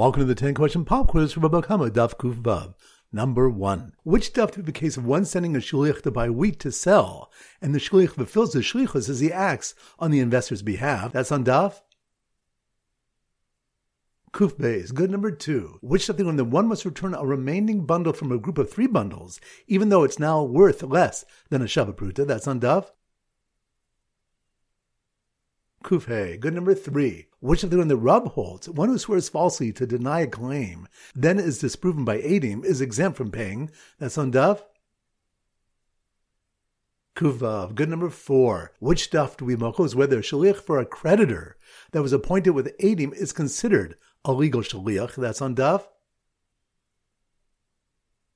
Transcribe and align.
Welcome 0.00 0.22
to 0.22 0.24
the 0.24 0.34
10 0.34 0.54
question 0.54 0.86
pop 0.86 1.08
quiz 1.08 1.34
for 1.34 1.40
Baba 1.40 1.60
Daf 1.60 2.16
Kuf 2.16 2.40
Vav. 2.40 2.72
Number 3.12 3.50
one. 3.50 3.92
Which 4.02 4.32
daf 4.32 4.50
to 4.52 4.60
be 4.60 4.64
the 4.64 4.72
case 4.72 4.96
of 4.96 5.04
one 5.04 5.26
sending 5.26 5.54
a 5.54 5.58
shliach 5.58 6.00
to 6.00 6.10
buy 6.10 6.30
wheat 6.30 6.58
to 6.60 6.72
sell, 6.72 7.30
and 7.60 7.74
the 7.74 7.78
shliach 7.78 8.14
fulfills 8.14 8.54
the 8.54 8.60
shlichus 8.60 9.10
as 9.10 9.20
he 9.20 9.30
acts 9.30 9.74
on 9.98 10.10
the 10.10 10.20
investor's 10.20 10.62
behalf? 10.62 11.12
That's 11.12 11.30
on 11.30 11.44
daf. 11.44 11.82
Kuf 14.32 14.56
Beis. 14.56 14.94
Good 14.94 15.10
number 15.10 15.32
two. 15.32 15.76
Which 15.82 16.06
daf 16.06 16.24
when 16.24 16.36
the 16.36 16.46
one 16.46 16.66
must 16.66 16.86
return 16.86 17.12
a 17.12 17.26
remaining 17.26 17.84
bundle 17.84 18.14
from 18.14 18.32
a 18.32 18.38
group 18.38 18.56
of 18.56 18.70
three 18.70 18.86
bundles, 18.86 19.38
even 19.66 19.90
though 19.90 20.04
it's 20.04 20.18
now 20.18 20.42
worth 20.42 20.82
less 20.82 21.26
than 21.50 21.60
a 21.60 21.66
shavapruta? 21.66 22.26
That's 22.26 22.48
on 22.48 22.58
daf. 22.58 22.86
Kuf 25.82 26.06
Hei. 26.06 26.36
Good 26.36 26.54
number 26.54 26.74
three. 26.74 27.26
Which 27.40 27.62
of 27.62 27.70
the 27.70 27.78
one 27.78 27.88
the 27.88 27.96
Rub 27.96 28.32
holds, 28.32 28.68
one 28.68 28.90
who 28.90 28.98
swears 28.98 29.30
falsely 29.30 29.72
to 29.72 29.86
deny 29.86 30.20
a 30.20 30.26
claim, 30.26 30.86
then 31.14 31.38
is 31.38 31.58
disproven 31.58 32.04
by 32.04 32.18
eidim, 32.18 32.64
is 32.64 32.82
exempt 32.82 33.16
from 33.16 33.30
paying. 33.30 33.70
That's 33.98 34.18
on 34.18 34.30
Daf. 34.30 34.60
Kuf 37.16 37.38
Vav. 37.38 37.74
Good 37.74 37.88
number 37.88 38.10
four. 38.10 38.72
Which 38.78 39.10
daf 39.10 39.38
do 39.38 39.46
we 39.46 39.56
moko 39.56 39.86
is 39.86 39.96
whether 39.96 40.20
shaliach 40.20 40.56
for 40.56 40.78
a 40.78 40.86
creditor 40.86 41.56
that 41.92 42.02
was 42.02 42.12
appointed 42.12 42.50
with 42.50 42.76
eidim 42.78 43.14
is 43.14 43.32
considered 43.32 43.96
a 44.24 44.32
legal 44.32 44.60
shaliach. 44.60 45.14
That's 45.14 45.40
on 45.40 45.54
Daf. 45.54 45.84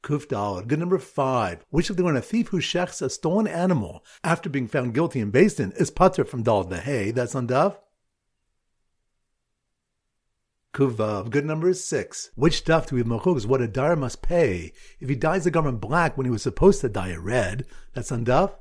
Kuf 0.04 0.28
Daled. 0.28 0.68
Good 0.68 0.78
number 0.78 0.98
five. 0.98 1.64
Which 1.70 1.88
of 1.88 1.96
the 1.96 2.04
one 2.04 2.16
a 2.16 2.20
thief 2.20 2.48
who 2.48 2.60
shechs 2.60 3.00
a 3.00 3.08
stolen 3.08 3.48
animal 3.48 4.04
after 4.22 4.50
being 4.50 4.68
found 4.68 4.92
guilty 4.92 5.18
in 5.18 5.32
beis 5.32 5.56
din 5.56 5.72
is 5.72 5.90
patur 5.90 6.28
from 6.28 6.44
Dalad 6.44 6.68
the 6.68 6.78
hay? 6.78 7.10
That's 7.10 7.34
on 7.34 7.46
Dav. 7.46 7.80
Kuf 10.74 10.96
Vav. 10.96 11.30
Good 11.30 11.46
number 11.46 11.72
six. 11.72 12.30
Which 12.34 12.64
daf 12.64 12.86
do 12.86 12.96
we 12.96 13.02
have 13.02 13.36
is 13.36 13.46
what 13.46 13.62
a 13.62 13.66
dar 13.66 13.96
must 13.96 14.20
pay 14.20 14.72
if 15.00 15.08
he 15.08 15.14
dyes 15.14 15.44
the 15.44 15.50
garment 15.50 15.80
black 15.80 16.19
when 16.19 16.27
he 16.27 16.30
was 16.30 16.42
supposed 16.42 16.82
to 16.82 16.88
dye 16.91 17.10
it 17.10 17.20
red? 17.20 17.64
That's 17.94 18.12
on 18.12 18.27
Daf. 18.27 18.52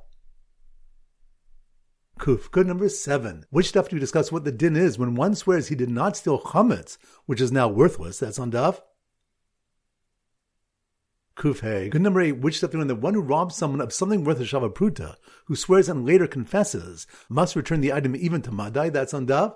Kuf. 2.19 2.51
Good 2.51 2.67
number 2.67 2.87
seven. 2.87 3.43
Which 3.49 3.73
daf 3.73 3.89
do 3.89 3.97
we 3.97 3.99
discuss 3.99 4.31
what 4.31 4.45
the 4.45 4.51
din 4.51 4.77
is 4.77 4.97
when 4.97 5.15
one 5.15 5.35
swears 5.35 5.67
he 5.67 5.75
did 5.75 5.89
not 5.89 6.15
steal 6.15 6.39
chametz, 6.39 6.97
which 7.25 7.41
is 7.41 7.51
now 7.51 7.67
worthless? 7.67 8.19
That's 8.19 8.39
on 8.39 8.51
Daf. 8.51 8.79
Kuf 11.43 11.59
Hei. 11.59 11.89
Good 11.89 12.01
number 12.01 12.21
eight, 12.21 12.37
which 12.37 12.61
when 12.61 12.87
the 12.87 12.95
one 12.95 13.15
who 13.15 13.21
robs 13.21 13.57
someone 13.57 13.81
of 13.81 13.91
something 13.91 14.23
worth 14.23 14.39
a 14.39 14.43
shavapruta, 14.43 15.17
who 15.47 15.57
swears 15.57 15.89
and 15.89 16.05
later 16.05 16.25
confesses, 16.25 17.05
must 17.27 17.57
return 17.57 17.81
the 17.81 17.91
item 17.91 18.15
even 18.15 18.41
to 18.43 18.51
Madai, 18.53 18.87
that's 18.89 19.13
on 19.13 19.25
Dav. 19.25 19.53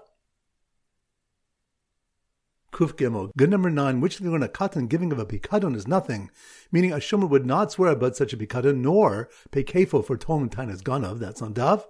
Kuf 2.73 2.91
Gimel. 2.97 3.31
Good 3.38 3.49
number 3.49 3.69
nine, 3.69 4.02
which 4.02 4.19
when 4.19 4.43
a 4.43 4.49
katan 4.49 4.89
giving 4.89 5.13
of 5.13 5.19
a 5.19 5.25
pikadon 5.25 5.77
is 5.77 5.88
nothing, 5.88 6.30
meaning 6.73 6.91
a 6.91 6.97
shomer 6.97 7.30
would 7.30 7.45
not 7.45 7.71
swear 7.71 7.93
about 7.93 8.17
such 8.17 8.33
a 8.33 8.38
pikadon, 8.38 8.81
nor 8.81 9.30
pay 9.52 9.63
kefel 9.63 10.03
for 10.03 10.17
tolan 10.17 10.49
tainas 10.49 10.83
ganav, 10.83 11.19
that's 11.19 11.41
on 11.41 11.53
Dav. 11.53 11.85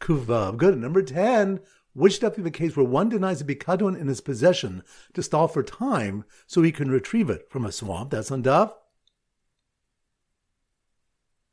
Kuf 0.00 0.26
Vav. 0.26 0.56
Good. 0.56 0.78
Number 0.78 1.02
10, 1.02 1.58
which 1.92 2.20
definitely 2.20 2.44
the 2.44 2.50
case 2.50 2.76
where 2.76 2.86
one 2.86 3.08
denies 3.08 3.40
a 3.40 3.44
pikadon 3.44 3.98
in 3.98 4.06
his 4.06 4.20
possession 4.20 4.82
to 5.14 5.22
stall 5.22 5.48
for 5.48 5.62
time 5.62 6.24
so 6.46 6.62
he 6.62 6.72
can 6.72 6.90
retrieve 6.90 7.30
it 7.30 7.50
from 7.50 7.64
a 7.64 7.72
swamp. 7.72 8.10
That's 8.10 8.30
on 8.30 8.42
Dav. 8.42 8.74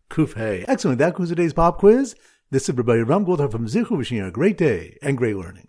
Kuf 0.09 0.33
Excellent. 0.67 0.99
That 0.99 1.07
concludes 1.07 1.31
today's 1.31 1.53
pop 1.53 1.79
quiz. 1.79 2.15
This 2.49 2.69
is 2.69 2.75
Rabbi 2.75 2.95
Ram 2.97 3.25
Goldhar 3.25 3.51
from 3.51 3.67
Zichu 3.67 3.97
wishing 3.97 4.17
you 4.17 4.25
a 4.25 4.31
great 4.31 4.57
day 4.57 4.97
and 5.01 5.17
great 5.17 5.35
learning. 5.35 5.65